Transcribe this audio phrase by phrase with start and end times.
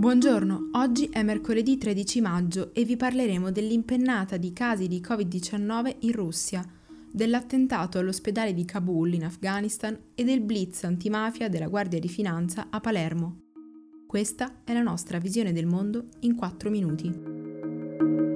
[0.00, 6.12] Buongiorno, oggi è mercoledì 13 maggio e vi parleremo dell'impennata di casi di Covid-19 in
[6.12, 6.64] Russia,
[7.12, 12.80] dell'attentato all'ospedale di Kabul in Afghanistan e del blitz antimafia della Guardia di Finanza a
[12.80, 13.40] Palermo.
[14.06, 18.29] Questa è la nostra visione del mondo in 4 minuti.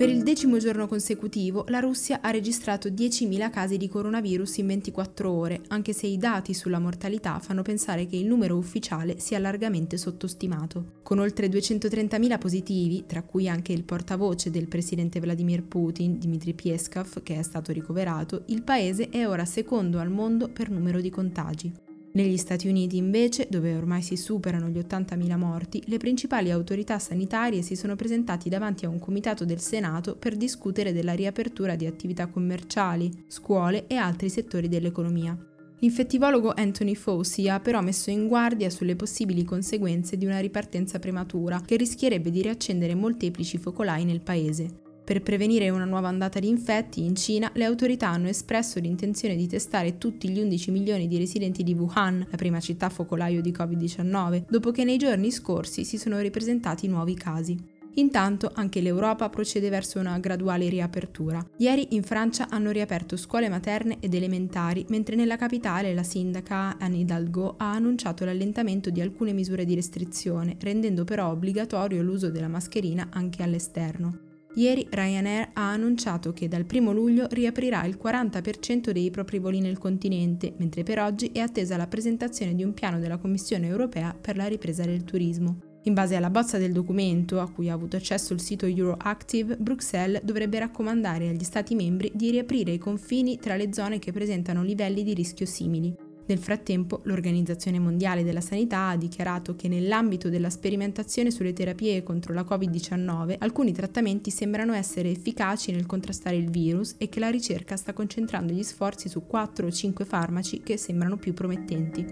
[0.00, 5.30] Per il decimo giorno consecutivo la Russia ha registrato 10.000 casi di coronavirus in 24
[5.30, 9.98] ore, anche se i dati sulla mortalità fanno pensare che il numero ufficiale sia largamente
[9.98, 11.00] sottostimato.
[11.02, 17.22] Con oltre 230.000 positivi, tra cui anche il portavoce del presidente Vladimir Putin, Dmitry Peskov,
[17.22, 21.89] che è stato ricoverato, il paese è ora secondo al mondo per numero di contagi.
[22.12, 27.62] Negli Stati Uniti invece, dove ormai si superano gli 80.000 morti, le principali autorità sanitarie
[27.62, 32.26] si sono presentati davanti a un comitato del Senato per discutere della riapertura di attività
[32.26, 35.38] commerciali, scuole e altri settori dell'economia.
[35.78, 41.62] L'infettivologo Anthony Fauci ha però messo in guardia sulle possibili conseguenze di una ripartenza prematura
[41.64, 44.89] che rischierebbe di riaccendere molteplici focolai nel paese.
[45.10, 49.48] Per prevenire una nuova ondata di infetti, in Cina le autorità hanno espresso l'intenzione di
[49.48, 54.44] testare tutti gli 11 milioni di residenti di Wuhan, la prima città focolaio di Covid-19,
[54.48, 57.58] dopo che nei giorni scorsi si sono ripresentati nuovi casi.
[57.94, 61.44] Intanto anche l'Europa procede verso una graduale riapertura.
[61.56, 66.98] Ieri in Francia hanno riaperto scuole materne ed elementari, mentre nella capitale la sindaca Anne
[66.98, 73.08] Hidalgo ha annunciato l'allentamento di alcune misure di restrizione, rendendo però obbligatorio l'uso della mascherina
[73.10, 74.28] anche all'esterno.
[74.54, 79.78] Ieri Ryanair ha annunciato che dal 1 luglio riaprirà il 40% dei propri voli nel
[79.78, 84.36] continente, mentre per oggi è attesa la presentazione di un piano della Commissione europea per
[84.36, 85.58] la ripresa del turismo.
[85.84, 90.22] In base alla bozza del documento, a cui ha avuto accesso il sito Euroactive, Bruxelles
[90.22, 95.04] dovrebbe raccomandare agli Stati membri di riaprire i confini tra le zone che presentano livelli
[95.04, 96.08] di rischio simili.
[96.30, 102.32] Nel frattempo, l'Organizzazione Mondiale della Sanità ha dichiarato che nell'ambito della sperimentazione sulle terapie contro
[102.32, 107.76] la Covid-19 alcuni trattamenti sembrano essere efficaci nel contrastare il virus e che la ricerca
[107.76, 112.06] sta concentrando gli sforzi su 4 o 5 farmaci che sembrano più promettenti.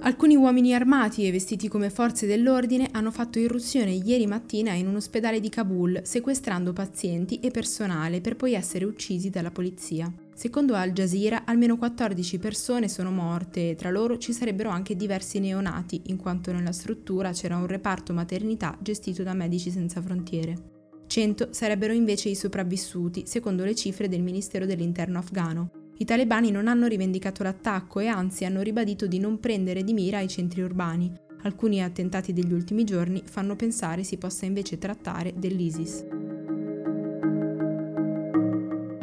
[0.00, 4.96] Alcuni uomini armati e vestiti come forze dell'ordine hanno fatto irruzione ieri mattina in un
[4.96, 10.10] ospedale di Kabul, sequestrando pazienti e personale per poi essere uccisi dalla polizia.
[10.40, 15.38] Secondo Al Jazeera, almeno 14 persone sono morte e tra loro ci sarebbero anche diversi
[15.38, 20.56] neonati, in quanto nella struttura c'era un reparto maternità gestito da Medici Senza Frontiere.
[21.08, 25.72] 100 sarebbero invece i sopravvissuti, secondo le cifre del Ministero dell'Interno afghano.
[25.98, 30.20] I talebani non hanno rivendicato l'attacco e anzi hanno ribadito di non prendere di mira
[30.20, 31.12] i centri urbani.
[31.42, 36.19] Alcuni attentati degli ultimi giorni fanno pensare si possa invece trattare dell'ISIS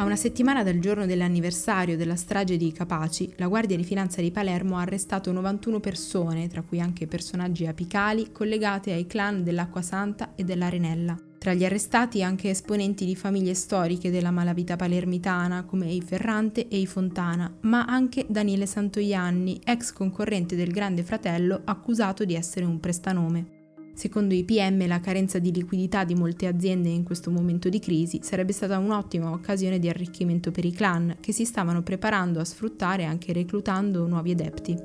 [0.08, 4.78] una settimana dal giorno dell'anniversario della strage di Capaci, la Guardia di Finanza di Palermo
[4.78, 10.46] ha arrestato 91 persone, tra cui anche personaggi apicali collegati ai clan dell'Acqua Santa e
[10.46, 11.20] dell'Arenella.
[11.38, 16.80] Tra gli arrestati anche esponenti di famiglie storiche della malavita palermitana come i Ferrante e
[16.80, 22.80] i Fontana, ma anche Daniele Santoianni, ex concorrente del Grande Fratello accusato di essere un
[22.80, 23.57] prestanome.
[23.98, 28.20] Secondo i PM la carenza di liquidità di molte aziende in questo momento di crisi
[28.22, 33.06] sarebbe stata un'ottima occasione di arricchimento per i clan, che si stavano preparando a sfruttare
[33.06, 34.78] anche reclutando nuovi adepti.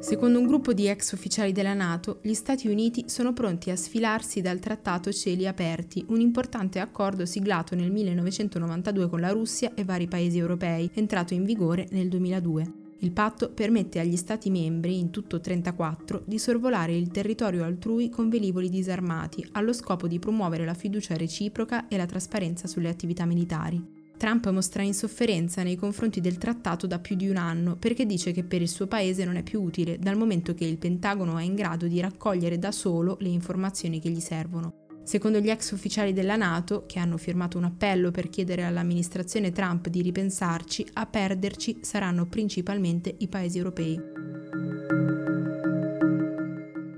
[0.00, 4.40] Secondo un gruppo di ex ufficiali della Nato, gli Stati Uniti sono pronti a sfilarsi
[4.40, 10.08] dal Trattato Cieli Aperti, un importante accordo siglato nel 1992 con la Russia e vari
[10.08, 12.86] paesi europei, entrato in vigore nel 2002.
[13.00, 18.28] Il patto permette agli Stati membri, in tutto 34, di sorvolare il territorio altrui con
[18.28, 23.96] velivoli disarmati, allo scopo di promuovere la fiducia reciproca e la trasparenza sulle attività militari.
[24.16, 28.42] Trump mostra insofferenza nei confronti del trattato da più di un anno perché dice che
[28.42, 31.54] per il suo paese non è più utile dal momento che il Pentagono è in
[31.54, 34.87] grado di raccogliere da solo le informazioni che gli servono.
[35.08, 39.88] Secondo gli ex ufficiali della Nato, che hanno firmato un appello per chiedere all'amministrazione Trump
[39.88, 43.98] di ripensarci, a perderci saranno principalmente i paesi europei.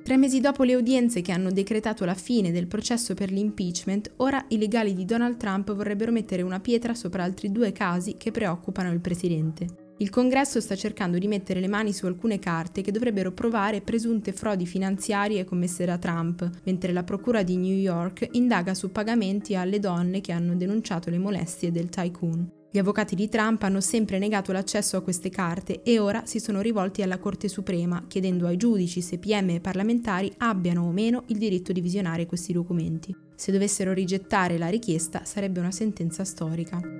[0.03, 4.45] Tre mesi dopo le udienze che hanno decretato la fine del processo per l'impeachment, ora
[4.49, 8.91] i legali di Donald Trump vorrebbero mettere una pietra sopra altri due casi che preoccupano
[8.91, 9.90] il presidente.
[10.00, 14.32] Il Congresso sta cercando di mettere le mani su alcune carte che dovrebbero provare presunte
[14.32, 19.79] frodi finanziarie commesse da Trump, mentre la Procura di New York indaga su pagamenti alle
[19.79, 22.50] donne che hanno denunciato le molestie del tycoon.
[22.70, 26.62] Gli avvocati di Trump hanno sempre negato l'accesso a queste carte e ora si sono
[26.62, 31.37] rivolti alla Corte Suprema chiedendo ai giudici se PM e parlamentari abbiano o meno il
[31.37, 33.14] diritto di visionare questi documenti.
[33.37, 37.00] Se dovessero rigettare la richiesta sarebbe una sentenza storica.